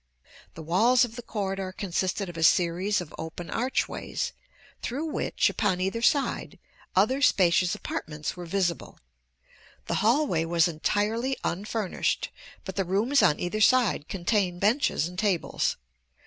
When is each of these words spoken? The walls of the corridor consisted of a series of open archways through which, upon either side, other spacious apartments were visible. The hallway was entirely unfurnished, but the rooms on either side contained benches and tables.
The 0.55 0.63
walls 0.63 1.05
of 1.05 1.15
the 1.15 1.21
corridor 1.21 1.71
consisted 1.71 2.27
of 2.27 2.35
a 2.35 2.41
series 2.41 3.01
of 3.01 3.13
open 3.19 3.51
archways 3.51 4.31
through 4.81 5.05
which, 5.05 5.47
upon 5.47 5.79
either 5.79 6.01
side, 6.01 6.57
other 6.95 7.21
spacious 7.21 7.75
apartments 7.75 8.35
were 8.35 8.47
visible. 8.47 8.97
The 9.85 10.01
hallway 10.01 10.43
was 10.45 10.67
entirely 10.67 11.37
unfurnished, 11.43 12.31
but 12.65 12.77
the 12.77 12.83
rooms 12.83 13.21
on 13.21 13.39
either 13.39 13.61
side 13.61 14.07
contained 14.07 14.59
benches 14.59 15.07
and 15.07 15.19
tables. 15.19 15.77